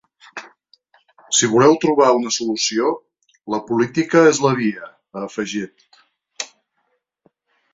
[1.39, 2.89] Si voleu trobar una solució,
[3.55, 4.89] la política és la via,
[5.19, 6.53] ha afegit.